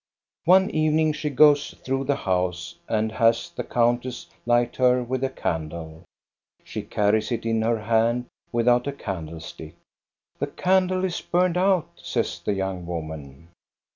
[0.45, 5.29] One evening she goes through the house and has the countess light her with a
[5.29, 6.05] candle.
[6.63, 9.75] She carries it in her hand without a candle stick.
[10.39, 13.49] PENITENCE 275" The candle is burned out," says the young woman.